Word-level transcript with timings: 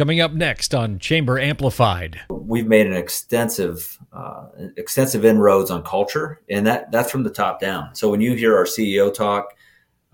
coming 0.00 0.22
up 0.22 0.32
next 0.32 0.74
on 0.74 0.98
Chamber 0.98 1.38
Amplified. 1.38 2.18
We've 2.30 2.66
made 2.66 2.86
an 2.86 2.94
extensive, 2.94 3.98
uh, 4.14 4.46
extensive 4.78 5.26
inroads 5.26 5.70
on 5.70 5.82
culture, 5.82 6.40
and 6.48 6.66
that 6.66 6.90
that's 6.90 7.10
from 7.10 7.22
the 7.22 7.28
top 7.28 7.60
down. 7.60 7.94
So 7.94 8.10
when 8.10 8.22
you 8.22 8.32
hear 8.32 8.56
our 8.56 8.64
CEO 8.64 9.12
talk, 9.12 9.52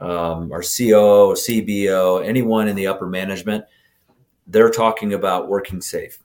um, 0.01 0.51
our 0.51 0.63
COO, 0.63 1.37
CBO, 1.37 2.27
anyone 2.27 2.67
in 2.67 2.75
the 2.75 2.89
upper 2.89 3.07
management, 3.07 3.65
they're 4.49 4.71
talking 4.71 5.15
about 5.15 5.49
working 5.49 5.81
safe. 5.81 6.19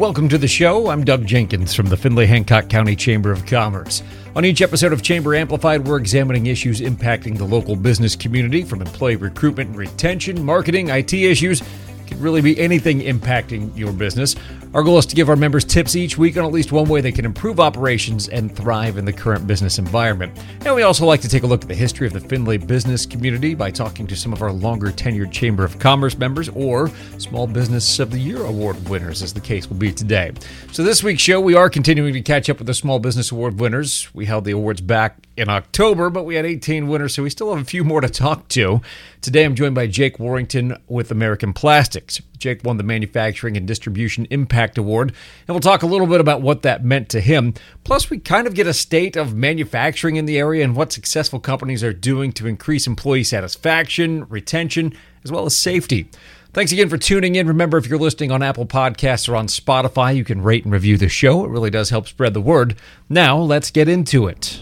Welcome 0.00 0.30
to 0.30 0.38
the 0.38 0.48
show. 0.48 0.88
I'm 0.88 1.04
Doug 1.04 1.26
Jenkins 1.26 1.74
from 1.74 1.90
the 1.90 1.96
Findlay 1.96 2.24
Hancock 2.24 2.70
County 2.70 2.96
Chamber 2.96 3.30
of 3.30 3.44
Commerce. 3.44 4.02
On 4.34 4.46
each 4.46 4.62
episode 4.62 4.94
of 4.94 5.02
Chamber 5.02 5.34
Amplified, 5.34 5.86
we're 5.86 5.98
examining 5.98 6.46
issues 6.46 6.80
impacting 6.80 7.36
the 7.36 7.44
local 7.44 7.76
business 7.76 8.16
community 8.16 8.62
from 8.62 8.80
employee 8.80 9.16
recruitment 9.16 9.68
and 9.68 9.78
retention, 9.78 10.42
marketing, 10.42 10.88
IT 10.88 11.12
issues 11.12 11.62
could 12.10 12.20
really 12.20 12.40
be 12.40 12.58
anything 12.58 13.00
impacting 13.00 13.76
your 13.76 13.92
business. 13.92 14.36
Our 14.74 14.82
goal 14.82 14.98
is 14.98 15.06
to 15.06 15.16
give 15.16 15.28
our 15.28 15.36
members 15.36 15.64
tips 15.64 15.96
each 15.96 16.18
week 16.18 16.36
on 16.36 16.44
at 16.44 16.52
least 16.52 16.70
one 16.70 16.88
way 16.88 17.00
they 17.00 17.10
can 17.12 17.24
improve 17.24 17.58
operations 17.58 18.28
and 18.28 18.54
thrive 18.54 18.98
in 18.98 19.04
the 19.04 19.12
current 19.12 19.46
business 19.46 19.78
environment. 19.78 20.38
And 20.64 20.74
we 20.74 20.82
also 20.82 21.06
like 21.06 21.20
to 21.22 21.28
take 21.28 21.42
a 21.42 21.46
look 21.46 21.62
at 21.62 21.68
the 21.68 21.74
history 21.74 22.06
of 22.06 22.12
the 22.12 22.20
Findlay 22.20 22.58
business 22.58 23.06
community 23.06 23.54
by 23.54 23.70
talking 23.70 24.06
to 24.06 24.14
some 24.14 24.32
of 24.32 24.42
our 24.42 24.52
longer 24.52 24.88
tenured 24.88 25.32
Chamber 25.32 25.64
of 25.64 25.78
Commerce 25.78 26.18
members 26.18 26.48
or 26.50 26.88
Small 27.18 27.46
Business 27.46 27.98
of 27.98 28.10
the 28.10 28.18
Year 28.18 28.44
Award 28.44 28.88
winners, 28.88 29.22
as 29.22 29.32
the 29.32 29.40
case 29.40 29.68
will 29.68 29.76
be 29.76 29.92
today. 29.92 30.32
So, 30.72 30.82
this 30.82 31.02
week's 31.02 31.22
show, 31.22 31.40
we 31.40 31.54
are 31.54 31.70
continuing 31.70 32.12
to 32.12 32.20
catch 32.20 32.48
up 32.50 32.58
with 32.58 32.66
the 32.66 32.74
Small 32.74 32.98
Business 32.98 33.32
Award 33.32 33.58
winners. 33.58 34.12
We 34.14 34.26
held 34.26 34.44
the 34.44 34.52
awards 34.52 34.80
back 34.80 35.16
in 35.40 35.48
October, 35.48 36.10
but 36.10 36.24
we 36.24 36.34
had 36.34 36.44
18 36.44 36.86
winners, 36.86 37.14
so 37.14 37.22
we 37.22 37.30
still 37.30 37.52
have 37.52 37.62
a 37.62 37.66
few 37.66 37.82
more 37.82 38.00
to 38.00 38.08
talk 38.08 38.46
to. 38.48 38.80
Today, 39.22 39.44
I'm 39.44 39.54
joined 39.54 39.74
by 39.74 39.86
Jake 39.86 40.18
Warrington 40.18 40.76
with 40.86 41.10
American 41.10 41.52
Plastics. 41.52 42.20
Jake 42.38 42.62
won 42.62 42.76
the 42.76 42.82
Manufacturing 42.82 43.56
and 43.56 43.66
Distribution 43.66 44.26
Impact 44.30 44.76
Award, 44.78 45.08
and 45.48 45.54
we'll 45.54 45.60
talk 45.60 45.82
a 45.82 45.86
little 45.86 46.06
bit 46.06 46.20
about 46.20 46.42
what 46.42 46.62
that 46.62 46.84
meant 46.84 47.08
to 47.08 47.20
him. 47.20 47.54
Plus, 47.84 48.10
we 48.10 48.18
kind 48.18 48.46
of 48.46 48.54
get 48.54 48.66
a 48.66 48.74
state 48.74 49.16
of 49.16 49.34
manufacturing 49.34 50.16
in 50.16 50.26
the 50.26 50.38
area 50.38 50.62
and 50.62 50.76
what 50.76 50.92
successful 50.92 51.40
companies 51.40 51.82
are 51.82 51.92
doing 51.92 52.32
to 52.32 52.46
increase 52.46 52.86
employee 52.86 53.24
satisfaction, 53.24 54.26
retention, 54.28 54.92
as 55.24 55.32
well 55.32 55.46
as 55.46 55.56
safety. 55.56 56.08
Thanks 56.52 56.72
again 56.72 56.88
for 56.88 56.98
tuning 56.98 57.36
in. 57.36 57.46
Remember, 57.46 57.78
if 57.78 57.86
you're 57.86 57.98
listening 57.98 58.32
on 58.32 58.42
Apple 58.42 58.66
Podcasts 58.66 59.28
or 59.28 59.36
on 59.36 59.46
Spotify, 59.46 60.16
you 60.16 60.24
can 60.24 60.42
rate 60.42 60.64
and 60.64 60.72
review 60.72 60.96
the 60.96 61.08
show. 61.08 61.44
It 61.44 61.50
really 61.50 61.70
does 61.70 61.90
help 61.90 62.08
spread 62.08 62.34
the 62.34 62.40
word. 62.40 62.74
Now, 63.08 63.38
let's 63.38 63.70
get 63.70 63.88
into 63.88 64.26
it. 64.26 64.60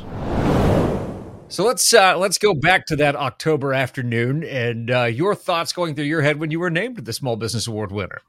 So 1.50 1.64
let's 1.64 1.94
uh, 1.94 2.18
let's 2.18 2.36
go 2.36 2.52
back 2.52 2.84
to 2.86 2.96
that 2.96 3.16
October 3.16 3.72
afternoon 3.72 4.44
and 4.44 4.90
uh, 4.90 5.04
your 5.04 5.34
thoughts 5.34 5.72
going 5.72 5.94
through 5.94 6.04
your 6.04 6.20
head 6.20 6.38
when 6.38 6.50
you 6.50 6.60
were 6.60 6.68
named 6.68 6.98
the 6.98 7.12
Small 7.12 7.36
Business 7.36 7.66
Award 7.66 7.90
winner. 7.90 8.20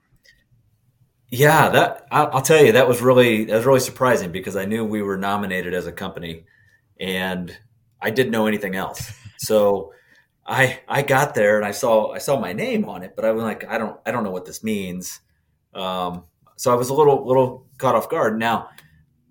Yeah, 1.30 1.70
that 1.70 2.08
I'll 2.12 2.42
tell 2.42 2.64
you 2.64 2.72
that 2.72 2.88
was 2.88 3.02
really 3.02 3.44
that 3.46 3.56
was 3.58 3.66
really 3.66 3.82
surprising 3.82 4.32
because 4.32 4.56
I 4.56 4.64
knew 4.66 4.86
we 4.86 5.02
were 5.02 5.18
nominated 5.18 5.74
as 5.74 5.86
a 5.86 5.92
company, 5.92 6.46
and 7.00 7.56
I 8.02 8.10
didn't 8.10 8.32
know 8.32 8.48
anything 8.48 8.76
else. 8.76 9.12
So 9.38 9.94
I 10.46 10.80
I 10.88 11.02
got 11.02 11.36
there 11.36 11.58
and 11.58 11.66
I 11.66 11.72
saw 11.72 12.12
I 12.12 12.18
saw 12.18 12.40
my 12.40 12.54
name 12.54 12.86
on 12.86 13.04
it, 13.04 13.14
but 13.16 13.26
I 13.26 13.32
was 13.32 13.44
like 13.44 13.66
I 13.68 13.78
don't 13.78 14.00
I 14.06 14.12
don't 14.12 14.24
know 14.24 14.32
what 14.32 14.46
this 14.46 14.64
means. 14.64 15.20
Um, 15.74 16.24
so 16.56 16.72
I 16.72 16.76
was 16.76 16.90
a 16.90 16.94
little 16.94 17.26
little 17.28 17.68
caught 17.78 17.96
off 17.96 18.10
guard. 18.10 18.40
Now 18.40 18.70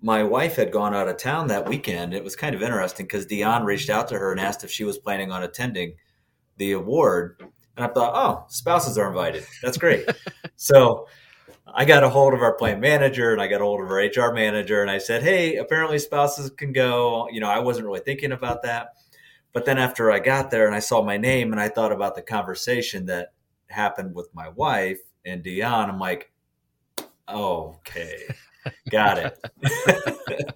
my 0.01 0.23
wife 0.23 0.55
had 0.55 0.71
gone 0.71 0.95
out 0.95 1.09
of 1.09 1.17
town 1.17 1.47
that 1.47 1.67
weekend. 1.67 2.13
It 2.13 2.23
was 2.23 2.35
kind 2.35 2.55
of 2.55 2.63
interesting 2.63 3.05
because 3.05 3.25
Dion 3.25 3.65
reached 3.65 3.89
out 3.89 4.07
to 4.09 4.17
her 4.17 4.31
and 4.31 4.39
asked 4.39 4.63
if 4.63 4.71
she 4.71 4.83
was 4.83 4.97
planning 4.97 5.31
on 5.31 5.43
attending 5.43 5.95
the 6.57 6.71
award. 6.71 7.37
And 7.75 7.85
I 7.85 7.87
thought, 7.89 8.13
oh, 8.15 8.45
spouses 8.49 8.97
are 8.97 9.09
invited. 9.09 9.45
That's 9.61 9.77
great. 9.77 10.07
so 10.55 11.07
I 11.67 11.85
got 11.85 12.03
a 12.03 12.09
hold 12.09 12.33
of 12.33 12.41
our 12.41 12.53
plant 12.53 12.79
manager 12.79 13.33
and 13.33 13.41
I 13.41 13.47
got 13.47 13.61
a 13.61 13.65
hold 13.65 13.81
of 13.81 13.89
our 13.89 13.97
HR 13.97 14.33
manager 14.33 14.81
and 14.81 14.89
I 14.89 14.99
said, 14.99 15.21
hey, 15.21 15.57
apparently 15.57 15.99
spouses 15.99 16.49
can 16.49 16.71
go. 16.71 17.27
You 17.29 17.41
know, 17.41 17.49
I 17.49 17.59
wasn't 17.59 17.87
really 17.87 17.99
thinking 17.99 18.31
about 18.31 18.63
that. 18.63 18.95
But 19.51 19.65
then 19.65 19.77
after 19.77 20.11
I 20.11 20.19
got 20.19 20.51
there 20.51 20.67
and 20.67 20.75
I 20.75 20.79
saw 20.79 21.01
my 21.01 21.17
name 21.17 21.51
and 21.51 21.59
I 21.59 21.69
thought 21.69 21.91
about 21.91 22.15
the 22.15 22.21
conversation 22.21 23.07
that 23.07 23.33
happened 23.67 24.15
with 24.15 24.29
my 24.33 24.49
wife 24.49 24.99
and 25.25 25.43
Dion, 25.43 25.89
I'm 25.89 25.99
like, 25.99 26.31
okay. 27.27 28.27
Got 28.89 29.17
it. 29.19 30.55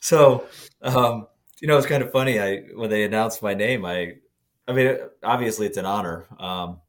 so, 0.00 0.46
um, 0.82 1.26
you 1.60 1.68
know, 1.68 1.76
it's 1.76 1.86
kind 1.86 2.02
of 2.02 2.12
funny. 2.12 2.40
I 2.40 2.58
when 2.74 2.90
they 2.90 3.04
announced 3.04 3.42
my 3.42 3.54
name, 3.54 3.84
I, 3.84 4.14
I 4.66 4.72
mean, 4.72 4.96
obviously 5.22 5.66
it's 5.66 5.78
an 5.78 5.86
honor, 5.86 6.26
um, 6.38 6.80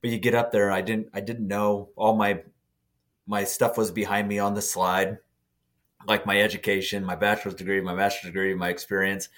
but 0.00 0.10
you 0.10 0.18
get 0.18 0.34
up 0.34 0.52
there, 0.52 0.70
I 0.70 0.80
didn't, 0.82 1.08
I 1.14 1.20
didn't 1.20 1.48
know 1.48 1.90
all 1.96 2.14
my, 2.14 2.42
my 3.26 3.44
stuff 3.44 3.78
was 3.78 3.90
behind 3.90 4.28
me 4.28 4.38
on 4.38 4.54
the 4.54 4.62
slide, 4.62 5.18
like 6.06 6.26
my 6.26 6.40
education, 6.40 7.04
my 7.04 7.14
bachelor's 7.14 7.54
degree, 7.54 7.80
my 7.80 7.94
master's 7.94 8.30
degree, 8.30 8.54
my 8.54 8.68
experience. 8.68 9.28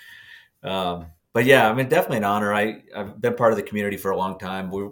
Um, 0.63 1.07
but 1.33 1.45
yeah, 1.45 1.69
I 1.69 1.75
mean, 1.75 1.89
definitely 1.89 2.19
an 2.19 2.25
honor. 2.25 2.55
I 2.55 2.83
I've 2.97 3.21
been 3.21 3.35
part 3.35 3.53
of 3.53 3.57
the 3.57 3.63
community 3.63 3.97
for 3.97 4.11
a 4.11 4.17
long 4.17 4.39
time. 4.39 4.71
We, 4.71 4.89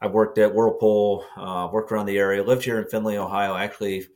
I 0.00 0.06
worked 0.08 0.38
at 0.38 0.52
Whirlpool, 0.52 1.24
uh, 1.36 1.68
worked 1.72 1.92
around 1.92 2.06
the 2.06 2.18
area, 2.18 2.42
lived 2.42 2.64
here 2.64 2.78
in 2.80 2.88
Findlay, 2.88 3.18
Ohio. 3.18 3.54
Actually 3.56 4.06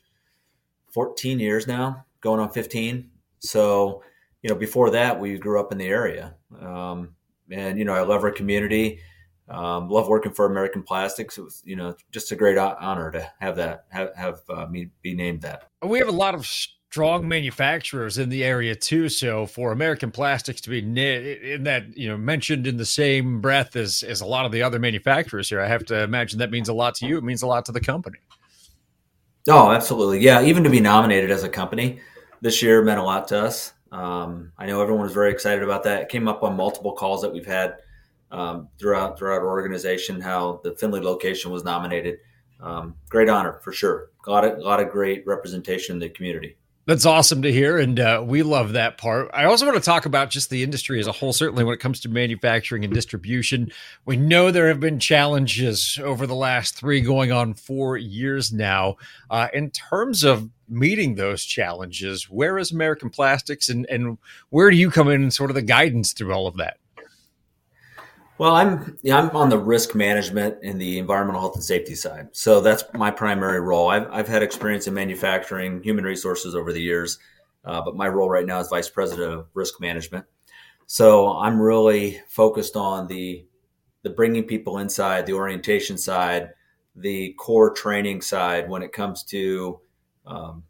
14 0.92 1.38
years 1.38 1.66
now, 1.66 2.04
going 2.20 2.40
on 2.40 2.50
15. 2.50 3.10
So, 3.40 4.02
you 4.42 4.50
know, 4.50 4.56
before 4.56 4.90
that, 4.90 5.20
we 5.20 5.38
grew 5.38 5.60
up 5.60 5.72
in 5.72 5.78
the 5.78 5.86
area. 5.86 6.34
Um, 6.60 7.14
and, 7.50 7.78
you 7.78 7.84
know, 7.84 7.94
I 7.94 8.02
love 8.02 8.24
our 8.24 8.30
community. 8.30 9.00
Um, 9.48 9.88
love 9.88 10.08
working 10.08 10.32
for 10.32 10.46
American 10.46 10.82
Plastics. 10.82 11.38
It 11.38 11.42
was, 11.42 11.62
you 11.64 11.76
know, 11.76 11.94
just 12.10 12.32
a 12.32 12.36
great 12.36 12.58
honor 12.58 13.12
to 13.12 13.30
have 13.38 13.56
that, 13.56 13.86
have, 13.90 14.14
have 14.16 14.40
uh, 14.48 14.66
me 14.66 14.90
be 15.02 15.14
named 15.14 15.42
that. 15.42 15.68
We 15.82 15.98
have 16.00 16.08
a 16.08 16.12
lot 16.12 16.34
of 16.34 16.46
strong 16.46 17.28
manufacturers 17.28 18.16
in 18.18 18.28
the 18.28 18.42
area 18.42 18.74
too. 18.74 19.08
So 19.08 19.46
for 19.46 19.70
American 19.70 20.10
Plastics 20.10 20.60
to 20.62 20.70
be 20.70 20.78
in 20.78 21.64
that, 21.64 21.96
you 21.96 22.08
know, 22.08 22.16
mentioned 22.16 22.66
in 22.66 22.76
the 22.76 22.86
same 22.86 23.40
breath 23.40 23.76
as, 23.76 24.02
as 24.02 24.20
a 24.20 24.26
lot 24.26 24.46
of 24.46 24.52
the 24.52 24.62
other 24.62 24.78
manufacturers 24.78 25.48
here, 25.48 25.60
I 25.60 25.68
have 25.68 25.84
to 25.86 26.02
imagine 26.02 26.38
that 26.38 26.50
means 26.50 26.68
a 26.68 26.74
lot 26.74 26.94
to 26.96 27.06
you. 27.06 27.18
It 27.18 27.24
means 27.24 27.42
a 27.42 27.46
lot 27.46 27.66
to 27.66 27.72
the 27.72 27.80
company. 27.80 28.18
Oh, 29.48 29.70
absolutely. 29.70 30.20
Yeah. 30.20 30.42
Even 30.42 30.64
to 30.64 30.70
be 30.70 30.80
nominated 30.80 31.30
as 31.30 31.44
a 31.44 31.48
company 31.48 32.00
this 32.40 32.62
year 32.62 32.82
meant 32.82 32.98
a 32.98 33.02
lot 33.02 33.28
to 33.28 33.38
us. 33.38 33.72
Um, 33.92 34.52
I 34.58 34.66
know 34.66 34.80
everyone 34.82 35.04
was 35.04 35.12
very 35.12 35.30
excited 35.30 35.62
about 35.62 35.84
that. 35.84 36.02
It 36.02 36.08
came 36.08 36.26
up 36.28 36.42
on 36.42 36.56
multiple 36.56 36.92
calls 36.92 37.22
that 37.22 37.32
we've 37.32 37.46
had 37.46 37.76
um, 38.32 38.68
throughout 38.78 39.18
throughout 39.18 39.40
our 39.40 39.48
organization. 39.48 40.20
How 40.20 40.60
the 40.64 40.72
Findlay 40.72 41.00
location 41.00 41.52
was 41.52 41.64
nominated. 41.64 42.18
Um, 42.60 42.96
great 43.08 43.28
honor 43.28 43.60
for 43.62 43.72
sure. 43.72 44.10
A 44.26 44.30
lot 44.30 44.44
a 44.44 44.56
lot 44.56 44.80
of 44.80 44.90
great 44.90 45.24
representation 45.26 45.94
in 45.94 46.00
the 46.00 46.08
community. 46.08 46.56
That's 46.86 47.04
awesome 47.04 47.42
to 47.42 47.50
hear, 47.50 47.78
and 47.78 47.98
uh, 47.98 48.22
we 48.24 48.44
love 48.44 48.74
that 48.74 48.96
part. 48.96 49.28
I 49.34 49.46
also 49.46 49.66
want 49.66 49.76
to 49.76 49.82
talk 49.82 50.06
about 50.06 50.30
just 50.30 50.50
the 50.50 50.62
industry 50.62 51.00
as 51.00 51.08
a 51.08 51.12
whole. 51.12 51.32
Certainly, 51.32 51.64
when 51.64 51.74
it 51.74 51.80
comes 51.80 51.98
to 52.00 52.08
manufacturing 52.08 52.84
and 52.84 52.94
distribution, 52.94 53.72
we 54.04 54.16
know 54.16 54.52
there 54.52 54.68
have 54.68 54.78
been 54.78 55.00
challenges 55.00 55.98
over 56.00 56.28
the 56.28 56.36
last 56.36 56.76
three, 56.76 57.00
going 57.00 57.32
on 57.32 57.54
four 57.54 57.96
years 57.96 58.52
now. 58.52 58.98
Uh, 59.28 59.48
in 59.52 59.72
terms 59.72 60.22
of 60.22 60.48
meeting 60.68 61.16
those 61.16 61.44
challenges, 61.44 62.30
where 62.30 62.56
is 62.56 62.70
American 62.70 63.10
Plastics, 63.10 63.68
and 63.68 63.84
and 63.86 64.16
where 64.50 64.70
do 64.70 64.76
you 64.76 64.88
come 64.88 65.08
in, 65.08 65.22
and 65.22 65.34
sort 65.34 65.50
of 65.50 65.56
the 65.56 65.62
guidance 65.62 66.12
through 66.12 66.32
all 66.32 66.46
of 66.46 66.56
that? 66.58 66.78
Well, 68.38 68.54
I'm 68.54 68.98
yeah, 69.02 69.18
I'm 69.18 69.30
on 69.34 69.48
the 69.48 69.58
risk 69.58 69.94
management 69.94 70.58
and 70.62 70.78
the 70.78 70.98
environmental 70.98 71.40
health 71.40 71.54
and 71.54 71.64
safety 71.64 71.94
side. 71.94 72.28
So 72.32 72.60
that's 72.60 72.84
my 72.92 73.10
primary 73.10 73.60
role. 73.60 73.88
I've, 73.88 74.06
I've 74.10 74.28
had 74.28 74.42
experience 74.42 74.86
in 74.86 74.92
manufacturing, 74.94 75.82
human 75.82 76.04
resources 76.04 76.54
over 76.54 76.72
the 76.72 76.82
years, 76.82 77.18
uh, 77.64 77.80
but 77.82 77.96
my 77.96 78.08
role 78.08 78.28
right 78.28 78.44
now 78.44 78.60
is 78.60 78.68
vice 78.68 78.90
president 78.90 79.32
of 79.32 79.46
risk 79.54 79.80
management. 79.80 80.26
So 80.86 81.32
I'm 81.38 81.60
really 81.60 82.20
focused 82.28 82.76
on 82.76 83.06
the 83.06 83.46
the 84.02 84.10
bringing 84.10 84.44
people 84.44 84.78
inside, 84.78 85.24
the 85.24 85.32
orientation 85.32 85.96
side, 85.96 86.50
the 86.94 87.32
core 87.38 87.70
training 87.72 88.20
side 88.20 88.68
when 88.68 88.82
it 88.82 88.92
comes 88.92 89.24
to 89.24 89.80
um, 90.26 90.62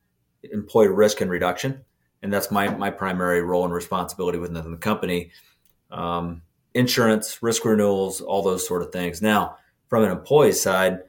employee 0.45 0.89
risk 0.89 1.21
and 1.21 1.31
reduction, 1.31 1.85
and 2.23 2.33
that's 2.33 2.53
my 2.53 2.69
my 2.69 2.91
primary 2.91 3.43
role 3.43 3.65
and 3.65 3.75
responsibility 3.75 4.39
within 4.39 4.71
the 4.71 4.77
company. 4.77 5.33
Um, 5.91 6.43
insurance, 6.77 7.43
risk 7.43 7.65
renewals, 7.65 8.21
all 8.21 8.43
those 8.43 8.67
sort 8.67 8.83
of 8.83 8.93
things. 8.93 9.23
Now, 9.23 9.57
from 9.89 10.05
an 10.05 10.11
employee 10.11 10.53
side, 10.53 11.01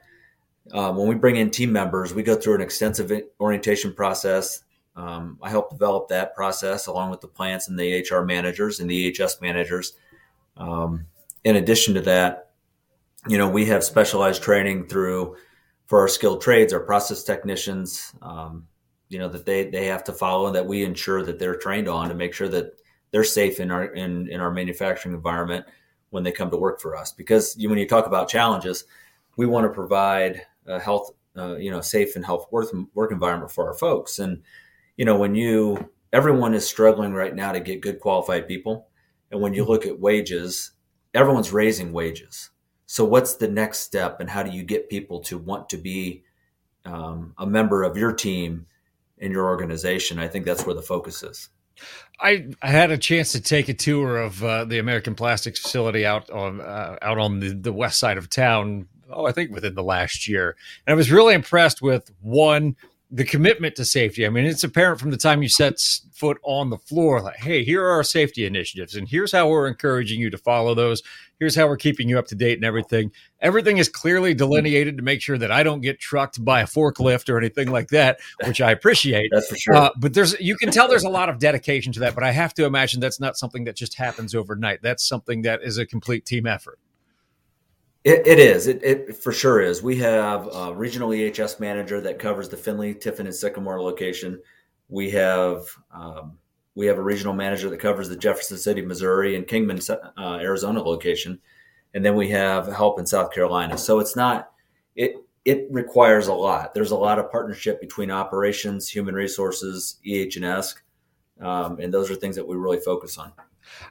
uh, 0.74 0.92
when 0.94 1.08
we 1.08 1.16
bring 1.16 1.36
in 1.36 1.52
team 1.52 1.72
members, 1.72 2.14
we 2.14 2.24
go 2.24 2.36
through 2.36 2.56
an 2.56 2.62
extensive 2.62 3.12
orientation 3.40 3.94
process. 3.94 4.64
Um, 4.96 5.38
I 5.42 5.50
help 5.50 5.70
develop 5.70 6.08
that 6.08 6.36
process 6.36 6.88
along 6.88 7.12
with 7.12 7.22
the 7.22 7.28
plants 7.28 7.68
and 7.68 7.78
the 7.78 8.06
HR 8.10 8.24
managers 8.24 8.80
and 8.80 8.90
the 8.90 9.12
EHS 9.12 9.42
managers. 9.42 9.94
Um, 10.56 11.06
in 11.44 11.56
addition 11.56 11.94
to 11.94 12.02
that, 12.02 12.50
you 13.28 13.38
know, 13.38 13.50
we 13.50 13.66
have 13.66 13.84
specialized 13.84 14.42
training 14.42 14.88
through 14.88 15.36
for 15.86 16.00
our 16.00 16.08
skilled 16.08 16.42
trades, 16.42 16.74
our 16.74 16.80
process 16.80 17.24
technicians, 17.24 18.14
um, 18.22 18.68
you 19.10 19.20
know, 19.20 19.30
that 19.30 19.46
they, 19.46 19.70
they 19.70 19.86
have 19.86 20.04
to 20.06 20.14
follow 20.14 20.48
and 20.48 20.56
that 20.56 20.66
we 20.66 20.84
ensure 20.84 21.24
that 21.24 21.40
they're 21.40 21.56
trained 21.56 21.88
on 21.88 22.10
to 22.10 22.16
make 22.16 22.34
sure 22.34 22.50
that 22.50 22.74
they're 23.12 23.24
safe 23.24 23.60
in 23.60 23.72
our 23.72 23.86
in, 23.86 24.28
in 24.30 24.40
our 24.40 24.52
manufacturing 24.52 25.16
environment 25.16 25.66
when 26.10 26.24
they 26.24 26.32
come 26.32 26.50
to 26.52 26.58
work 26.58 26.80
for 26.80 26.96
us. 26.96 27.12
Because 27.12 27.56
you, 27.58 27.70
when 27.70 27.78
you 27.78 27.88
talk 27.88 28.06
about 28.06 28.30
challenges, 28.30 28.86
we 29.36 29.46
want 29.46 29.66
to 29.66 29.74
provide 29.74 30.42
a 30.66 30.80
health, 30.80 31.12
uh, 31.38 31.56
you 31.56 31.72
know, 31.72 31.82
safe 31.82 32.16
and 32.16 32.26
health 32.26 32.48
work, 32.52 32.68
work 32.94 33.12
environment 33.12 33.52
for 33.52 33.68
our 33.68 33.74
folks. 33.74 34.20
And, 34.20 34.42
you 34.96 35.06
know, 35.06 35.18
when 35.18 35.36
you, 35.36 35.92
everyone 36.14 36.54
is 36.54 36.68
struggling 36.68 37.14
right 37.14 37.36
now 37.36 37.52
to 37.52 37.60
get 37.60 37.82
good 37.82 38.00
qualified 38.00 38.48
people. 38.48 38.88
And 39.32 39.42
when 39.42 39.54
you 39.54 39.66
look 39.66 39.86
at 39.86 40.00
wages, 40.00 40.72
everyone's 41.14 41.52
raising 41.52 41.92
wages. 41.92 42.52
So 42.86 43.04
what's 43.04 43.36
the 43.36 43.50
next 43.50 43.80
step 43.80 44.22
and 44.22 44.30
how 44.30 44.44
do 44.44 44.52
you 44.52 44.64
get 44.64 44.90
people 44.90 45.20
to 45.24 45.38
want 45.38 45.68
to 45.70 45.78
be 45.78 46.24
um, 46.86 47.34
a 47.38 47.46
member 47.46 47.84
of 47.84 47.98
your 47.98 48.14
team 48.14 48.66
in 49.18 49.32
your 49.32 49.46
organization? 49.46 50.20
I 50.20 50.30
think 50.30 50.46
that's 50.46 50.66
where 50.66 50.76
the 50.76 50.82
focus 50.82 51.22
is. 51.22 51.50
I, 52.20 52.48
I 52.62 52.70
had 52.70 52.92
a 52.92 52.98
chance 52.98 53.32
to 53.34 53.42
take 53.42 53.70
a 53.70 53.74
tour 53.74 54.18
of 54.18 54.44
uh, 54.44 54.66
the 54.66 54.80
American 54.80 55.16
Plastics 55.16 55.60
facility 55.60 56.06
out 56.06 56.30
on 56.30 56.62
uh, 56.62 56.98
out 57.02 57.18
on 57.18 57.40
the, 57.40 57.50
the 57.50 57.74
west 57.74 58.00
side 58.00 58.18
of 58.18 58.30
town. 58.30 58.88
Oh, 59.10 59.26
I 59.26 59.32
think 59.32 59.52
within 59.52 59.76
the 59.76 59.84
last 59.84 60.28
year, 60.28 60.56
and 60.86 60.94
I 60.94 60.96
was 60.96 61.12
really 61.12 61.34
impressed 61.34 61.82
with 61.82 62.12
one 62.22 62.76
the 63.10 63.24
commitment 63.24 63.76
to 63.76 63.86
safety. 63.86 64.26
I 64.26 64.30
mean, 64.30 64.46
it's 64.46 64.64
apparent 64.64 65.00
from 65.00 65.12
the 65.12 65.18
time 65.18 65.42
you 65.42 65.48
set 65.48 65.80
foot 66.14 66.40
on 66.44 66.70
the 66.70 66.78
floor, 66.78 67.22
like, 67.22 67.38
hey, 67.38 67.64
here 67.64 67.84
are 67.84 67.92
our 67.92 68.04
safety 68.04 68.46
initiatives, 68.46 68.96
and 68.96 69.08
here's 69.08 69.32
how 69.32 69.48
we're 69.48 69.68
encouraging 69.68 70.20
you 70.20 70.30
to 70.30 70.38
follow 70.38 70.76
those. 70.76 71.02
Here's 71.40 71.56
how 71.56 71.68
we're 71.68 71.78
keeping 71.78 72.10
you 72.10 72.18
up 72.18 72.28
to 72.28 72.36
date 72.36 72.58
and 72.58 72.66
everything. 72.66 73.12
Everything 73.40 73.78
is 73.78 73.88
clearly 73.88 74.34
delineated 74.34 74.98
to 74.98 75.04
make 75.04 75.22
sure 75.22 75.38
that 75.38 75.52
I 75.52 75.62
don't 75.64 75.82
get 75.82 76.00
trucked 76.00 76.44
by 76.44 76.62
a 76.62 76.66
forklift 76.66 77.30
or 77.30 77.38
anything 77.38 77.70
like 77.70 77.90
that, 77.90 78.20
which 78.46 78.60
I 78.60 78.72
appreciate. 78.72 79.30
That's 79.32 79.48
for 79.48 79.56
sure. 79.56 79.76
Uh, 79.76 79.90
but 79.98 80.16
there's 80.16 80.38
you 80.40 80.58
can 80.58 80.72
tell 80.72 80.88
there's 80.88 81.04
a 81.04 81.10
lot 81.10 81.30
of 81.30 81.38
dedication 81.38 81.94
to 81.94 82.00
that. 82.02 82.16
But 82.16 82.24
I 82.24 82.32
have 82.32 82.56
to 82.56 82.66
imagine 82.66 83.00
that's 83.00 83.20
not 83.20 83.38
something 83.38 83.66
that 83.66 83.76
just 83.76 83.96
happens 83.96 84.34
overnight. 84.34 84.82
That's 84.82 85.08
something 85.08 85.44
that 85.44 85.62
is 85.62 85.78
a 85.78 85.86
complete 85.86 86.26
team 86.26 86.48
effort. 86.48 86.80
It, 88.08 88.26
it 88.26 88.40
is. 88.40 88.68
It, 88.68 88.82
it, 88.84 89.18
for 89.18 89.34
sure 89.34 89.60
is. 89.60 89.84
We 89.84 89.98
have 89.98 90.48
a 90.56 90.74
regional 90.74 91.10
EHS 91.10 91.60
manager 91.60 92.00
that 92.00 92.20
covers 92.20 92.48
the 92.48 92.56
Findlay, 92.56 92.94
Tiffin, 92.94 93.26
and 93.26 93.36
Sycamore 93.36 93.82
location. 93.82 94.42
We 94.88 95.10
have 95.12 95.66
um, 95.92 96.38
we 96.74 96.86
have 96.86 97.00
a 97.00 97.04
regional 97.04 97.34
manager 97.34 97.70
that 97.70 97.82
covers 97.82 98.08
the 98.08 98.16
Jefferson 98.16 98.58
City, 98.58 98.82
Missouri, 98.82 99.36
and 99.36 99.46
Kingman, 99.46 99.82
uh, 99.90 100.38
Arizona 100.40 100.82
location, 100.82 101.38
and 101.96 102.06
then 102.06 102.16
we 102.16 102.30
have 102.30 102.68
help 102.68 102.98
in 102.98 103.06
South 103.06 103.34
Carolina. 103.34 103.78
So 103.78 104.00
it's 104.00 104.16
not 104.16 104.52
it. 104.96 105.16
It 105.44 105.68
requires 105.70 106.28
a 106.28 106.34
lot. 106.34 106.74
There's 106.74 106.92
a 106.92 106.96
lot 106.96 107.20
of 107.20 107.30
partnership 107.30 107.82
between 107.82 108.10
operations, 108.10 108.88
human 108.88 109.16
resources, 109.16 109.98
EH&S, 110.06 110.76
um, 111.42 111.80
and 111.82 111.94
those 111.94 112.10
are 112.10 112.16
things 112.16 112.38
that 112.38 112.48
we 112.48 112.56
really 112.56 112.80
focus 112.80 113.18
on. 113.18 113.34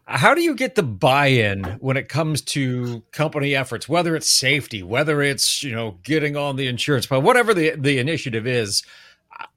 How 0.06 0.34
do 0.34 0.40
you 0.40 0.54
get 0.54 0.74
the 0.74 0.82
buy-in 0.82 1.64
when 1.80 1.96
it 1.96 2.08
comes 2.08 2.40
to 2.42 3.02
company 3.12 3.54
efforts, 3.54 3.88
whether 3.88 4.14
it's 4.14 4.28
safety, 4.28 4.82
whether 4.82 5.20
it's 5.22 5.62
you 5.62 5.74
know 5.74 5.98
getting 6.02 6.36
on 6.36 6.56
the 6.56 6.68
insurance, 6.68 7.06
but 7.06 7.20
whatever 7.20 7.54
the 7.54 7.74
the 7.76 7.98
initiative 7.98 8.46
is? 8.46 8.82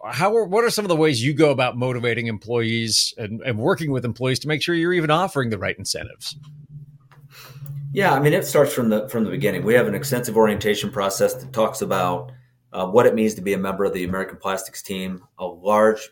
How 0.03 0.35
are, 0.35 0.43
what 0.43 0.63
are 0.63 0.69
some 0.69 0.83
of 0.83 0.89
the 0.89 0.95
ways 0.95 1.23
you 1.23 1.33
go 1.33 1.51
about 1.51 1.77
motivating 1.77 2.27
employees 2.27 3.13
and, 3.17 3.41
and 3.41 3.57
working 3.57 3.91
with 3.91 4.03
employees 4.03 4.39
to 4.39 4.47
make 4.47 4.61
sure 4.61 4.75
you're 4.75 4.93
even 4.93 5.09
offering 5.09 5.51
the 5.51 5.57
right 5.57 5.77
incentives? 5.77 6.35
Yeah, 7.91 8.13
I 8.13 8.19
mean 8.19 8.33
it 8.33 8.45
starts 8.45 8.73
from 8.73 8.89
the 8.89 9.07
from 9.09 9.23
the 9.23 9.29
beginning. 9.29 9.63
We 9.63 9.73
have 9.73 9.87
an 9.87 9.95
extensive 9.95 10.37
orientation 10.37 10.91
process 10.91 11.33
that 11.35 11.53
talks 11.53 11.81
about 11.81 12.31
uh, 12.71 12.87
what 12.87 13.05
it 13.05 13.15
means 13.15 13.33
to 13.35 13.41
be 13.41 13.53
a 13.53 13.57
member 13.57 13.85
of 13.85 13.93
the 13.93 14.03
American 14.03 14.37
Plastics 14.37 14.81
team. 14.81 15.23
A 15.39 15.45
large 15.45 16.09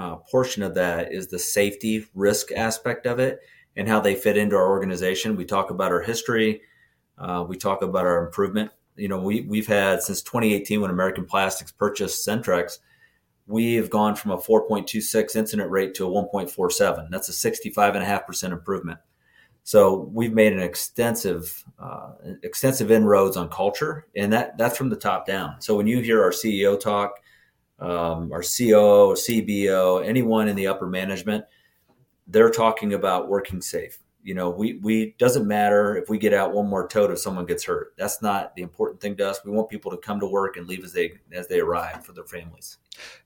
uh, 0.00 0.16
portion 0.16 0.62
of 0.62 0.74
that 0.74 1.12
is 1.12 1.26
the 1.26 1.38
safety 1.38 2.06
risk 2.14 2.52
aspect 2.52 3.04
of 3.04 3.18
it 3.18 3.40
and 3.76 3.86
how 3.86 4.00
they 4.00 4.14
fit 4.14 4.38
into 4.38 4.56
our 4.56 4.70
organization. 4.70 5.36
We 5.36 5.44
talk 5.44 5.68
about 5.68 5.92
our 5.92 6.00
history. 6.00 6.62
Uh, 7.18 7.44
we 7.46 7.58
talk 7.58 7.82
about 7.82 8.06
our 8.06 8.24
improvement. 8.24 8.70
You 8.96 9.08
know, 9.08 9.20
we, 9.20 9.42
we've 9.42 9.66
had 9.66 10.02
since 10.02 10.22
2018 10.22 10.80
when 10.80 10.90
American 10.90 11.26
Plastics 11.26 11.70
purchased 11.72 12.26
Centrex, 12.26 12.78
we 13.46 13.74
have 13.74 13.90
gone 13.90 14.16
from 14.16 14.30
a 14.30 14.38
4.26 14.38 15.36
incident 15.36 15.70
rate 15.70 15.94
to 15.96 16.06
a 16.06 16.10
1.47. 16.10 17.10
That's 17.10 17.28
a 17.28 17.50
65.5% 17.50 18.52
improvement. 18.52 19.00
So 19.64 20.10
we've 20.14 20.32
made 20.32 20.54
an 20.54 20.60
extensive, 20.60 21.62
uh, 21.78 22.12
extensive 22.42 22.90
inroads 22.90 23.36
on 23.36 23.50
culture, 23.50 24.06
and 24.16 24.32
that 24.32 24.56
that's 24.56 24.78
from 24.78 24.88
the 24.88 24.96
top 24.96 25.26
down. 25.26 25.60
So 25.60 25.76
when 25.76 25.86
you 25.86 26.00
hear 26.00 26.22
our 26.22 26.30
CEO 26.30 26.80
talk, 26.80 27.20
um, 27.80 28.32
our 28.32 28.42
COO, 28.42 29.14
CBO, 29.14 30.04
anyone 30.06 30.48
in 30.48 30.56
the 30.56 30.66
upper 30.66 30.86
management, 30.86 31.44
they're 32.26 32.50
talking 32.50 32.94
about 32.94 33.28
working 33.28 33.60
safe. 33.60 33.98
You 34.22 34.34
know, 34.34 34.50
we 34.50 34.74
we 34.74 35.14
doesn't 35.18 35.46
matter 35.46 35.96
if 35.96 36.10
we 36.10 36.18
get 36.18 36.34
out 36.34 36.52
one 36.52 36.68
more 36.68 36.86
tote 36.86 37.10
if 37.10 37.18
someone 37.18 37.46
gets 37.46 37.64
hurt. 37.64 37.94
That's 37.96 38.20
not 38.20 38.54
the 38.54 38.62
important 38.62 39.00
thing 39.00 39.16
to 39.16 39.30
us. 39.30 39.40
We 39.44 39.50
want 39.50 39.70
people 39.70 39.90
to 39.90 39.96
come 39.96 40.20
to 40.20 40.26
work 40.26 40.58
and 40.58 40.66
leave 40.66 40.84
as 40.84 40.92
they 40.92 41.12
as 41.32 41.48
they 41.48 41.60
arrive 41.60 42.04
for 42.04 42.12
their 42.12 42.24
families. 42.24 42.76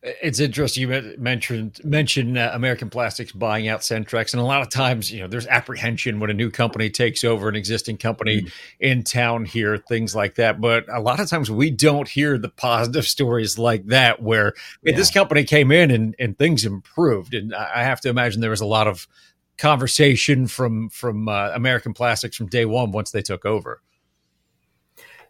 It's 0.02 0.38
interesting 0.38 0.82
you 0.82 1.14
mentioned 1.18 1.80
mentioned 1.82 2.36
uh, 2.36 2.50
American 2.52 2.90
Plastics 2.90 3.32
buying 3.32 3.68
out 3.68 3.80
Centrex, 3.80 4.32
and 4.32 4.40
a 4.40 4.44
lot 4.44 4.60
of 4.60 4.68
times, 4.68 5.10
you 5.10 5.20
know, 5.20 5.26
there's 5.26 5.46
apprehension 5.46 6.20
when 6.20 6.30
a 6.30 6.34
new 6.34 6.50
company 6.50 6.90
takes 6.90 7.24
over 7.24 7.48
an 7.48 7.56
existing 7.56 7.96
company 7.96 8.42
mm-hmm. 8.42 8.48
in 8.80 9.02
town 9.02 9.44
here, 9.44 9.78
things 9.78 10.14
like 10.14 10.34
that. 10.34 10.60
But 10.60 10.84
a 10.92 11.00
lot 11.00 11.20
of 11.20 11.28
times, 11.28 11.50
we 11.50 11.70
don't 11.70 12.08
hear 12.08 12.36
the 12.36 12.50
positive 12.50 13.06
stories 13.06 13.58
like 13.58 13.86
that, 13.86 14.22
where 14.22 14.52
yeah. 14.82 14.92
hey, 14.92 14.98
this 14.98 15.10
company 15.10 15.44
came 15.44 15.72
in 15.72 15.90
and 15.90 16.14
and 16.18 16.36
things 16.38 16.64
improved. 16.64 17.34
And 17.34 17.54
I 17.54 17.82
have 17.82 18.00
to 18.02 18.08
imagine 18.08 18.40
there 18.40 18.50
was 18.50 18.60
a 18.60 18.66
lot 18.66 18.86
of 18.86 19.08
conversation 19.56 20.46
from 20.46 20.88
from 20.90 21.28
uh, 21.28 21.50
American 21.54 21.94
Plastics 21.94 22.36
from 22.36 22.48
day 22.48 22.64
one 22.64 22.92
once 22.92 23.10
they 23.10 23.22
took 23.22 23.44
over. 23.44 23.80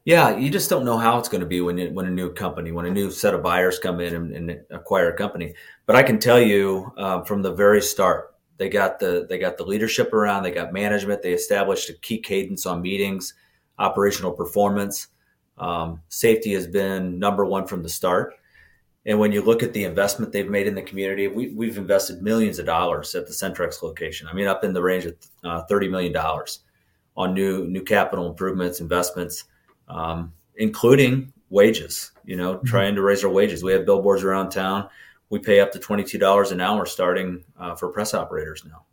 Yeah, 0.04 0.36
you 0.36 0.50
just 0.50 0.68
don't 0.68 0.84
know 0.84 0.98
how 0.98 1.18
it's 1.18 1.30
going 1.30 1.40
to 1.40 1.46
be 1.46 1.62
when 1.62 1.78
it, 1.78 1.92
when 1.92 2.04
a 2.04 2.10
new 2.10 2.30
company, 2.32 2.72
when 2.72 2.84
a 2.84 2.90
new 2.90 3.10
set 3.10 3.32
of 3.32 3.42
buyers 3.42 3.78
come 3.78 4.00
in 4.00 4.14
and, 4.14 4.50
and 4.50 4.60
acquire 4.70 5.10
a 5.10 5.16
company. 5.16 5.54
But 5.86 5.96
I 5.96 6.02
can 6.02 6.18
tell 6.18 6.38
you 6.40 6.92
uh, 6.98 7.22
from 7.22 7.40
the 7.40 7.54
very 7.54 7.80
start, 7.80 8.34
they 8.58 8.68
got 8.68 8.98
the 8.98 9.26
they 9.28 9.38
got 9.38 9.56
the 9.56 9.64
leadership 9.64 10.12
around, 10.12 10.42
they 10.42 10.50
got 10.50 10.74
management, 10.74 11.22
they 11.22 11.32
established 11.32 11.88
a 11.88 11.94
key 11.94 12.18
cadence 12.18 12.66
on 12.66 12.82
meetings, 12.82 13.32
operational 13.78 14.32
performance. 14.32 15.08
Um, 15.56 16.02
safety 16.08 16.52
has 16.52 16.66
been 16.66 17.18
number 17.18 17.46
one 17.46 17.66
from 17.66 17.82
the 17.82 17.88
start. 17.88 18.34
And 19.06 19.18
when 19.18 19.32
you 19.32 19.42
look 19.42 19.62
at 19.62 19.72
the 19.72 19.84
investment 19.84 20.32
they've 20.32 20.48
made 20.48 20.66
in 20.66 20.74
the 20.74 20.82
community, 20.82 21.28
we, 21.28 21.66
have 21.68 21.76
invested 21.76 22.22
millions 22.22 22.58
of 22.58 22.66
dollars 22.66 23.14
at 23.14 23.26
the 23.26 23.32
Centrex 23.32 23.82
location. 23.82 24.26
I 24.28 24.34
mean, 24.34 24.46
up 24.46 24.64
in 24.64 24.72
the 24.72 24.82
range 24.82 25.06
of 25.06 25.16
uh, 25.44 25.62
thirty 25.62 25.88
million 25.88 26.12
dollars 26.12 26.60
on 27.16 27.32
new 27.32 27.66
new 27.66 27.82
capital 27.82 28.28
improvements, 28.28 28.80
investments 28.80 29.44
um, 29.88 30.32
including 30.56 31.32
wages. 31.50 32.10
You 32.24 32.36
know, 32.36 32.54
mm-hmm. 32.54 32.66
trying 32.66 32.94
to 32.94 33.02
raise 33.02 33.24
our 33.24 33.30
wages. 33.30 33.62
We 33.62 33.72
have 33.72 33.86
billboards 33.86 34.24
around 34.24 34.50
town. 34.50 34.88
We 35.30 35.38
pay 35.38 35.60
up 35.60 35.72
to 35.72 35.78
twenty 35.78 36.04
two 36.04 36.18
dollars 36.18 36.52
an 36.52 36.60
hour 36.60 36.86
starting 36.86 37.44
uh, 37.58 37.74
for 37.74 37.88
press 37.88 38.14
operators 38.14 38.64
now. 38.64 38.84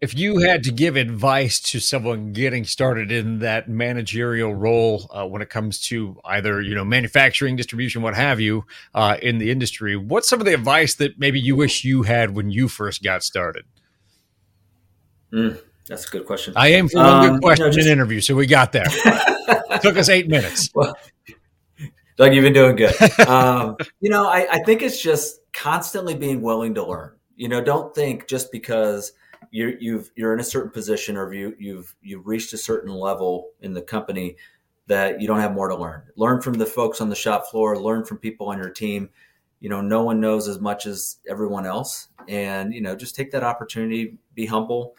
If 0.00 0.16
you 0.16 0.38
had 0.38 0.62
to 0.64 0.72
give 0.72 0.96
advice 0.96 1.60
to 1.60 1.78
someone 1.78 2.32
getting 2.32 2.64
started 2.64 3.12
in 3.12 3.40
that 3.40 3.68
managerial 3.68 4.54
role 4.54 5.06
uh, 5.10 5.26
when 5.26 5.42
it 5.42 5.50
comes 5.50 5.78
to 5.88 6.18
either 6.24 6.62
you 6.62 6.74
know 6.74 6.84
manufacturing, 6.84 7.56
distribution, 7.56 8.00
what 8.00 8.14
have 8.14 8.40
you, 8.40 8.64
uh, 8.94 9.18
in 9.20 9.38
the 9.38 9.50
industry, 9.50 9.96
what's 9.96 10.28
some 10.28 10.40
of 10.40 10.46
the 10.46 10.54
advice 10.54 10.94
that 10.94 11.18
maybe 11.18 11.38
you 11.38 11.54
wish 11.54 11.84
you 11.84 12.04
had 12.04 12.34
when 12.34 12.50
you 12.50 12.66
first 12.66 13.02
got 13.02 13.22
started? 13.22 13.64
Mm, 15.32 15.60
that's 15.90 16.06
a 16.06 16.10
good 16.10 16.24
question. 16.24 16.54
I 16.56 16.68
aim 16.68 16.88
for 16.88 16.98
one 16.98 17.06
um, 17.06 17.32
good 17.32 17.42
question 17.42 17.64
you 17.64 17.70
know, 17.70 17.74
just, 17.74 17.86
in 17.88 17.92
interview, 17.92 18.20
so 18.20 18.36
we 18.36 18.46
got 18.46 18.70
there. 18.70 18.84
Took 19.82 19.96
us 19.96 20.08
eight 20.08 20.28
minutes. 20.28 20.70
Well, 20.72 20.94
Doug, 22.16 22.32
you've 22.32 22.44
been 22.44 22.52
doing 22.52 22.76
good. 22.76 22.94
Um, 23.26 23.76
you 24.00 24.08
know, 24.08 24.28
I, 24.28 24.46
I 24.50 24.62
think 24.62 24.82
it's 24.82 25.02
just 25.02 25.40
constantly 25.52 26.14
being 26.14 26.42
willing 26.42 26.74
to 26.74 26.86
learn. 26.86 27.16
You 27.36 27.48
know, 27.48 27.60
don't 27.60 27.92
think 27.94 28.28
just 28.28 28.52
because 28.52 29.12
you're 29.50 29.76
you've 29.78 30.10
you're 30.14 30.32
in 30.32 30.38
a 30.38 30.44
certain 30.44 30.70
position 30.70 31.16
or 31.16 31.32
you 31.34 31.56
you've 31.58 31.94
you've 32.02 32.26
reached 32.26 32.52
a 32.52 32.58
certain 32.58 32.92
level 32.92 33.50
in 33.60 33.74
the 33.74 33.82
company 33.82 34.36
that 34.86 35.20
you 35.20 35.26
don't 35.26 35.40
have 35.40 35.54
more 35.54 35.68
to 35.68 35.76
learn. 35.76 36.02
Learn 36.16 36.40
from 36.40 36.54
the 36.54 36.66
folks 36.66 37.00
on 37.00 37.08
the 37.08 37.16
shop 37.16 37.50
floor. 37.50 37.76
Learn 37.76 38.04
from 38.04 38.18
people 38.18 38.48
on 38.48 38.58
your 38.58 38.70
team. 38.70 39.10
You 39.58 39.68
know, 39.68 39.80
no 39.80 40.04
one 40.04 40.20
knows 40.20 40.46
as 40.46 40.60
much 40.60 40.86
as 40.86 41.18
everyone 41.28 41.66
else, 41.66 42.08
and 42.28 42.72
you 42.72 42.80
know, 42.80 42.94
just 42.94 43.16
take 43.16 43.32
that 43.32 43.42
opportunity. 43.42 44.18
Be 44.34 44.46
humble, 44.46 44.94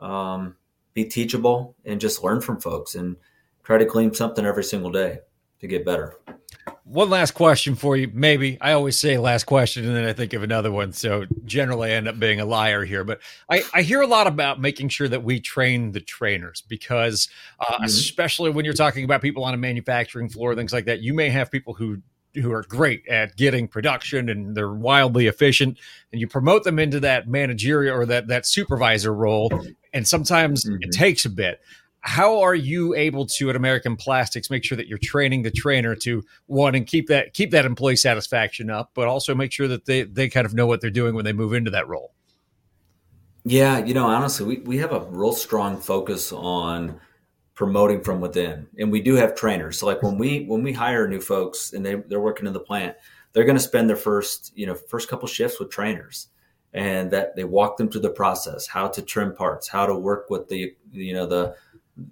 um, 0.00 0.56
be 0.94 1.04
teachable, 1.04 1.74
and 1.84 2.00
just 2.00 2.22
learn 2.22 2.40
from 2.40 2.60
folks. 2.60 2.94
And 2.94 3.16
try 3.68 3.76
to 3.76 3.84
glean 3.84 4.14
something 4.14 4.46
every 4.46 4.64
single 4.64 4.90
day 4.90 5.18
to 5.60 5.66
get 5.66 5.84
better. 5.84 6.14
One 6.84 7.10
last 7.10 7.32
question 7.32 7.74
for 7.74 7.98
you, 7.98 8.10
maybe. 8.14 8.56
I 8.62 8.72
always 8.72 8.98
say 8.98 9.18
last 9.18 9.44
question 9.44 9.84
and 9.84 9.94
then 9.94 10.04
I 10.04 10.14
think 10.14 10.32
of 10.32 10.42
another 10.42 10.72
one. 10.72 10.94
So 10.94 11.26
generally 11.44 11.92
I 11.92 11.96
end 11.96 12.08
up 12.08 12.18
being 12.18 12.40
a 12.40 12.46
liar 12.46 12.86
here. 12.86 13.04
But 13.04 13.20
I, 13.50 13.62
I 13.74 13.82
hear 13.82 14.00
a 14.00 14.06
lot 14.06 14.26
about 14.26 14.58
making 14.58 14.88
sure 14.88 15.06
that 15.06 15.22
we 15.22 15.38
train 15.38 15.92
the 15.92 16.00
trainers 16.00 16.62
because, 16.62 17.28
uh, 17.60 17.74
mm-hmm. 17.74 17.84
especially 17.84 18.48
when 18.48 18.64
you're 18.64 18.72
talking 18.72 19.04
about 19.04 19.20
people 19.20 19.44
on 19.44 19.52
a 19.52 19.58
manufacturing 19.58 20.30
floor, 20.30 20.54
things 20.54 20.72
like 20.72 20.86
that, 20.86 21.00
you 21.00 21.12
may 21.12 21.28
have 21.28 21.50
people 21.50 21.74
who 21.74 22.00
who 22.40 22.52
are 22.52 22.62
great 22.62 23.06
at 23.08 23.36
getting 23.36 23.68
production 23.68 24.28
and 24.28 24.54
they're 24.56 24.72
wildly 24.72 25.26
efficient 25.26 25.78
and 26.12 26.20
you 26.20 26.26
promote 26.26 26.64
them 26.64 26.78
into 26.78 27.00
that 27.00 27.28
managerial 27.28 27.96
or 27.96 28.06
that 28.06 28.28
that 28.28 28.46
supervisor 28.46 29.12
role 29.12 29.50
and 29.92 30.06
sometimes 30.06 30.64
mm-hmm. 30.64 30.82
it 30.82 30.90
takes 30.92 31.24
a 31.24 31.30
bit 31.30 31.60
how 32.00 32.40
are 32.40 32.54
you 32.54 32.94
able 32.94 33.26
to 33.26 33.50
at 33.50 33.56
American 33.56 33.96
Plastics 33.96 34.50
make 34.50 34.64
sure 34.64 34.76
that 34.76 34.86
you're 34.86 34.98
training 34.98 35.42
the 35.42 35.50
trainer 35.50 35.94
to 35.96 36.22
one 36.46 36.74
and 36.74 36.86
keep 36.86 37.08
that 37.08 37.34
keep 37.34 37.50
that 37.50 37.64
employee 37.64 37.96
satisfaction 37.96 38.70
up, 38.70 38.90
but 38.94 39.08
also 39.08 39.34
make 39.34 39.52
sure 39.52 39.68
that 39.68 39.84
they 39.84 40.02
they 40.04 40.28
kind 40.28 40.46
of 40.46 40.54
know 40.54 40.66
what 40.66 40.80
they're 40.80 40.90
doing 40.90 41.14
when 41.14 41.24
they 41.24 41.32
move 41.32 41.52
into 41.52 41.70
that 41.70 41.88
role? 41.88 42.12
Yeah, 43.44 43.78
you 43.78 43.94
know, 43.94 44.06
honestly, 44.06 44.46
we, 44.46 44.58
we 44.58 44.78
have 44.78 44.92
a 44.92 45.00
real 45.00 45.32
strong 45.32 45.78
focus 45.78 46.32
on 46.32 47.00
promoting 47.58 48.00
from 48.00 48.20
within, 48.20 48.68
and 48.78 48.92
we 48.92 49.02
do 49.02 49.16
have 49.16 49.34
trainers. 49.34 49.80
So, 49.80 49.86
like 49.86 50.00
when 50.00 50.16
we 50.16 50.44
when 50.44 50.62
we 50.62 50.72
hire 50.72 51.08
new 51.08 51.20
folks 51.20 51.72
and 51.72 51.84
they 51.84 51.96
they're 51.96 52.20
working 52.20 52.46
in 52.46 52.52
the 52.52 52.60
plant, 52.60 52.96
they're 53.32 53.44
going 53.44 53.56
to 53.56 53.62
spend 53.62 53.88
their 53.88 53.96
first 53.96 54.52
you 54.54 54.64
know 54.64 54.76
first 54.76 55.08
couple 55.08 55.26
shifts 55.26 55.58
with 55.58 55.68
trainers, 55.68 56.28
and 56.72 57.10
that 57.10 57.34
they 57.34 57.42
walk 57.42 57.76
them 57.76 57.90
through 57.90 58.02
the 58.02 58.10
process, 58.10 58.68
how 58.68 58.86
to 58.86 59.02
trim 59.02 59.34
parts, 59.34 59.66
how 59.66 59.86
to 59.86 59.94
work 59.96 60.30
with 60.30 60.48
the 60.48 60.72
you 60.92 61.12
know 61.12 61.26
the 61.26 61.56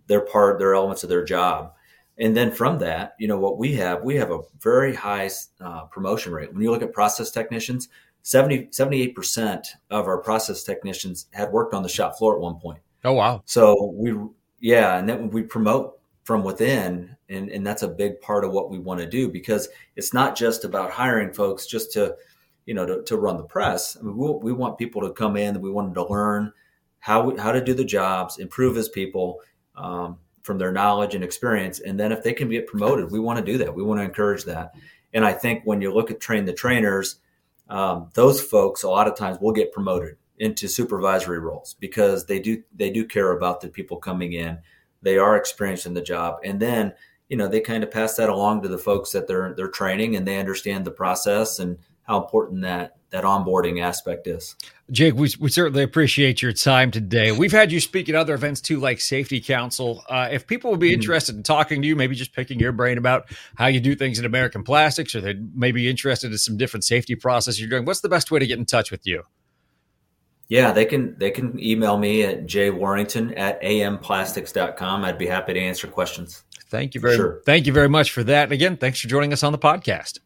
their 0.09 0.23
part, 0.23 0.59
their 0.59 0.75
elements 0.75 1.05
of 1.05 1.09
their 1.09 1.25
job. 1.25 1.73
And 2.19 2.37
then 2.37 2.51
from 2.51 2.79
that, 2.79 3.15
you 3.21 3.29
know, 3.29 3.39
what 3.39 3.57
we 3.57 3.75
have, 3.75 4.03
we 4.03 4.17
have 4.17 4.33
a 4.33 4.41
very 4.61 4.95
high 4.95 5.31
uh, 5.61 5.85
promotion 5.85 6.33
rate. 6.33 6.53
When 6.53 6.63
you 6.63 6.73
look 6.73 6.83
at 6.83 6.93
process 6.93 7.31
technicians, 7.31 7.89
70, 8.23 8.69
78% 8.69 9.67
of 9.91 10.07
our 10.07 10.19
process 10.19 10.65
technicians 10.65 11.27
had 11.33 11.53
worked 11.53 11.75
on 11.75 11.83
the 11.83 11.91
shop 11.91 12.17
floor 12.17 12.35
at 12.35 12.41
one 12.41 12.59
point. 12.59 12.81
Oh, 13.05 13.13
wow. 13.13 13.43
So 13.45 13.93
we, 13.95 14.15
yeah, 14.67 14.99
and 14.99 15.09
then 15.09 15.31
we 15.31 15.45
promote 15.45 16.01
from 16.25 16.43
within. 16.43 17.17
And, 17.29 17.51
and 17.51 17.65
that's 17.65 17.83
a 17.83 17.89
big 17.89 18.21
part 18.21 18.45
of 18.45 18.51
what 18.51 18.69
we 18.69 18.81
want 18.81 18.99
to 18.99 19.07
do 19.07 19.29
because 19.29 19.69
it's 19.95 20.13
not 20.13 20.35
just 20.35 20.65
about 20.65 20.91
hiring 20.91 21.33
folks 21.33 21.67
just 21.67 21.93
to, 21.93 22.17
you 22.65 22.75
know, 22.75 22.85
to, 22.85 23.03
to 23.05 23.17
run 23.17 23.37
the 23.37 23.45
press. 23.45 23.97
I 23.97 24.03
mean, 24.03 24.17
we, 24.17 24.33
we 24.33 24.53
want 24.53 24.77
people 24.77 25.03
to 25.03 25.13
come 25.13 25.37
in, 25.37 25.61
we 25.61 25.71
want 25.71 25.95
them 25.95 26.05
to 26.05 26.13
learn 26.13 26.53
how, 26.99 27.37
how 27.37 27.53
to 27.53 27.63
do 27.63 27.75
the 27.75 27.85
jobs, 27.85 28.39
improve 28.39 28.77
as 28.77 28.89
people, 28.89 29.41
um, 29.77 30.19
from 30.43 30.59
their 30.59 30.73
knowledge 30.73 31.15
and 31.15 31.23
experience. 31.23 31.79
And 31.79 31.99
then 31.99 32.11
if 32.11 32.25
they 32.25 32.33
can 32.33 32.49
get 32.49 32.67
promoted, 32.67 33.13
we 33.13 33.21
want 33.21 33.39
to 33.39 33.45
do 33.45 33.59
that. 33.59 33.73
We 33.73 33.85
want 33.85 34.01
to 34.01 34.05
encourage 34.05 34.43
that. 34.47 34.75
And 35.15 35.25
I 35.25 35.33
think 35.33 35.63
when 35.63 35.81
you 35.81 35.95
look 35.95 36.11
at 36.11 36.19
train 36.19 36.45
the 36.45 36.53
trainers, 36.53 37.21
um, 37.69 38.11
those 38.15 38.43
folks 38.43 38.83
a 38.83 38.89
lot 38.89 39.07
of 39.07 39.15
times 39.15 39.39
will 39.41 39.53
get 39.53 39.73
promoted 39.73 40.17
into 40.39 40.69
supervisory 40.69 41.39
roles 41.39 41.75
because 41.81 42.27
they 42.27 42.39
do 42.39 42.63
they 42.75 42.91
do 42.91 43.05
care 43.05 43.33
about 43.33 43.61
the 43.61 43.69
people 43.69 43.97
coming 43.97 44.33
in. 44.33 44.59
They 45.03 45.19
are 45.19 45.37
experienced 45.37 45.87
in 45.87 45.95
the 45.95 46.03
job, 46.03 46.39
and 46.45 46.61
then 46.61 46.93
you 47.29 47.37
know 47.37 47.49
they 47.49 47.61
kind 47.61 47.83
of 47.83 47.91
pass 47.91 48.17
that 48.17 48.29
along 48.29 48.63
to 48.63 48.69
the 48.69 48.79
folks 48.79 49.13
that 49.13 49.27
they're 49.27 49.55
they're 49.57 49.69
training, 49.69 50.17
and 50.17 50.27
they 50.27 50.39
understand 50.39 50.85
the 50.85 50.91
process 50.91 51.59
and 51.59 51.79
how 52.03 52.23
important 52.23 52.63
that 52.63 52.97
that 53.11 53.25
onboarding 53.25 53.81
aspect 53.81 54.27
is. 54.27 54.57
Jake, 54.91 55.15
we, 55.15 55.33
we 55.39 55.49
certainly 55.49 55.83
appreciate 55.83 56.43
your 56.43 56.53
time 56.53 56.91
today. 56.91 57.33
We've 57.33 57.53
had 57.53 57.73
you 57.73 57.81
speak 57.81 58.09
at 58.09 58.15
other 58.15 58.35
events 58.35 58.61
too, 58.61 58.79
like 58.79 59.01
Safety 59.01 59.41
Council. 59.41 60.03
Uh, 60.09 60.29
if 60.31 60.47
people 60.47 60.71
would 60.73 60.81
be 60.81 60.89
mm-hmm. 60.89 60.95
interested 60.95 61.37
in 61.37 61.43
talking 61.43 61.83
to 61.83 61.89
you, 61.89 61.97
maybe 61.97 62.15
just 62.15 62.33
picking 62.33 62.59
your 62.59 62.73
brain 62.73 62.99
about 62.99 63.27
how 63.57 63.67
you 63.67 63.81
do 63.81 63.95
things 63.95 64.19
in 64.19 64.25
American 64.25 64.65
Plastics, 64.65 65.15
or 65.15 65.21
they 65.21 65.35
may 65.55 65.73
be 65.73 65.89
interested 65.89 66.33
in 66.33 66.39
some 66.39 66.57
different 66.57 66.85
safety 66.85 67.15
process 67.15 67.59
you're 67.59 67.71
doing, 67.71 67.85
what's 67.85 68.01
the 68.01 68.09
best 68.09 68.31
way 68.31 68.39
to 68.39 68.47
get 68.47 68.59
in 68.59 68.67
touch 68.67 68.91
with 68.91 69.07
you? 69.07 69.23
Yeah, 70.49 70.73
they 70.73 70.85
can 70.85 71.17
they 71.19 71.31
can 71.31 71.59
email 71.59 71.99
me 71.99 72.23
at 72.23 72.47
jwarrington 72.47 73.37
at 73.37 73.61
amplastics.com. 73.63 75.05
I'd 75.05 75.19
be 75.19 75.27
happy 75.27 75.55
to 75.55 75.61
answer 75.61 75.89
questions. 75.89 76.45
Thank 76.69 76.95
you 76.95 77.01
very 77.01 77.17
sure. 77.17 77.43
thank 77.47 77.67
you 77.67 77.73
very 77.73 77.89
much 77.89 78.11
for 78.11 78.25
that. 78.25 78.45
And 78.45 78.53
again, 78.53 78.77
thanks 78.77 79.01
for 79.01 79.09
joining 79.09 79.33
us 79.33 79.43
on 79.43 79.53
the 79.53 79.59
podcast. 79.59 80.19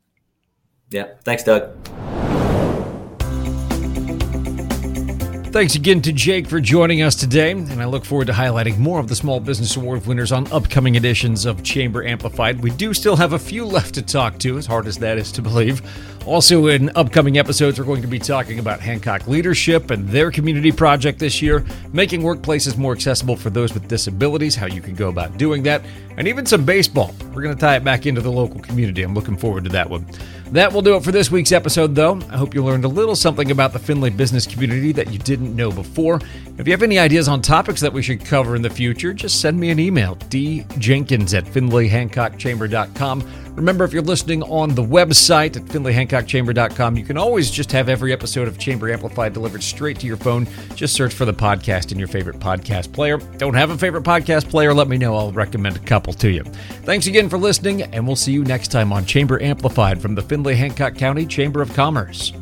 Yeah, 0.90 1.14
thanks, 1.24 1.44
Doug. 1.44 1.76
Thanks 5.52 5.74
again 5.74 6.00
to 6.02 6.12
Jake 6.12 6.46
for 6.46 6.60
joining 6.60 7.02
us 7.02 7.16
today, 7.16 7.50
and 7.50 7.82
I 7.82 7.84
look 7.84 8.04
forward 8.04 8.28
to 8.28 8.32
highlighting 8.32 8.78
more 8.78 9.00
of 9.00 9.08
the 9.08 9.16
Small 9.16 9.40
Business 9.40 9.76
Award 9.76 10.06
winners 10.06 10.30
on 10.30 10.50
upcoming 10.52 10.94
editions 10.94 11.44
of 11.44 11.64
Chamber 11.64 12.04
Amplified. 12.04 12.60
We 12.60 12.70
do 12.70 12.94
still 12.94 13.16
have 13.16 13.32
a 13.32 13.38
few 13.38 13.64
left 13.64 13.94
to 13.94 14.02
talk 14.02 14.38
to, 14.38 14.58
as 14.58 14.66
hard 14.66 14.86
as 14.86 14.96
that 14.98 15.18
is 15.18 15.32
to 15.32 15.42
believe. 15.42 15.82
Also, 16.26 16.66
in 16.66 16.90
upcoming 16.96 17.38
episodes, 17.38 17.78
we're 17.78 17.84
going 17.86 18.02
to 18.02 18.08
be 18.08 18.18
talking 18.18 18.58
about 18.58 18.78
Hancock 18.78 19.26
Leadership 19.26 19.90
and 19.90 20.06
their 20.06 20.30
community 20.30 20.70
project 20.70 21.18
this 21.18 21.40
year, 21.40 21.64
making 21.92 22.20
workplaces 22.20 22.76
more 22.76 22.92
accessible 22.92 23.36
for 23.36 23.48
those 23.48 23.72
with 23.72 23.88
disabilities, 23.88 24.54
how 24.54 24.66
you 24.66 24.82
can 24.82 24.94
go 24.94 25.08
about 25.08 25.38
doing 25.38 25.62
that, 25.62 25.82
and 26.18 26.28
even 26.28 26.44
some 26.44 26.64
baseball. 26.64 27.14
We're 27.32 27.42
going 27.42 27.54
to 27.54 27.60
tie 27.60 27.76
it 27.76 27.84
back 27.84 28.04
into 28.04 28.20
the 28.20 28.30
local 28.30 28.60
community. 28.60 29.02
I'm 29.02 29.14
looking 29.14 29.36
forward 29.36 29.64
to 29.64 29.70
that 29.70 29.88
one. 29.88 30.06
That 30.52 30.72
will 30.72 30.82
do 30.82 30.94
it 30.96 31.04
for 31.04 31.10
this 31.10 31.30
week's 31.30 31.52
episode, 31.52 31.94
though. 31.94 32.20
I 32.28 32.36
hope 32.36 32.54
you 32.54 32.62
learned 32.62 32.84
a 32.84 32.88
little 32.88 33.16
something 33.16 33.50
about 33.50 33.72
the 33.72 33.78
Findlay 33.78 34.10
business 34.10 34.46
community 34.46 34.92
that 34.92 35.10
you 35.10 35.18
didn't 35.18 35.56
know 35.56 35.70
before. 35.70 36.20
If 36.58 36.66
you 36.66 36.72
have 36.72 36.82
any 36.82 36.98
ideas 36.98 37.28
on 37.28 37.40
topics 37.40 37.80
that 37.80 37.92
we 37.92 38.02
should 38.02 38.24
cover 38.24 38.56
in 38.56 38.62
the 38.62 38.68
future, 38.68 39.14
just 39.14 39.40
send 39.40 39.58
me 39.58 39.70
an 39.70 39.78
email, 39.78 40.16
djenkins 40.16 41.36
at 41.36 41.44
findlayhancockchamber.com. 41.44 43.20
Remember, 43.56 43.84
if 43.84 43.92
you're 43.92 44.02
listening 44.02 44.42
on 44.44 44.74
the 44.74 44.82
website 44.82 45.56
at 45.56 45.64
findlayhancockchamber.com, 45.64 46.96
you 46.96 47.04
can 47.04 47.16
always 47.16 47.50
just 47.50 47.70
have 47.72 47.88
every 47.88 48.12
episode 48.12 48.48
of 48.48 48.58
Chamber 48.58 48.90
Amplified 48.90 49.32
delivered 49.32 49.62
straight 49.62 49.98
to 50.00 50.06
your 50.06 50.16
phone. 50.16 50.46
Just 50.74 50.94
search 50.94 51.12
for 51.12 51.24
the 51.24 51.34
podcast 51.34 51.92
in 51.92 51.98
your 51.98 52.08
favorite 52.08 52.38
podcast 52.38 52.92
player. 52.92 53.18
Don't 53.38 53.54
have 53.54 53.70
a 53.70 53.78
favorite 53.78 54.04
podcast 54.04 54.48
player? 54.48 54.72
Let 54.72 54.88
me 54.88 54.96
know. 54.96 55.14
I'll 55.16 55.32
recommend 55.32 55.76
a 55.76 55.80
couple 55.80 56.12
to 56.14 56.30
you. 56.30 56.42
Thanks 56.84 57.06
again 57.06 57.28
for 57.28 57.38
listening, 57.38 57.82
and 57.82 58.06
we'll 58.06 58.16
see 58.16 58.32
you 58.32 58.44
next 58.44 58.68
time 58.68 58.92
on 58.92 59.04
Chamber 59.04 59.42
Amplified 59.42 60.00
from 60.00 60.14
the 60.14 60.22
Findlay 60.22 60.54
Hancock 60.54 60.94
County 60.94 61.26
Chamber 61.26 61.60
of 61.60 61.72
Commerce. 61.74 62.32